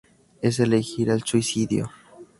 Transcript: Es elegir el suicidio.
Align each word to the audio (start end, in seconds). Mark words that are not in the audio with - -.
Es 0.41 0.59
elegir 0.59 1.11
el 1.11 1.21
suicidio. 1.21 1.91